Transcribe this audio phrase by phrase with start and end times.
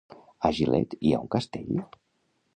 [0.47, 1.85] A Gilet hi ha un castell?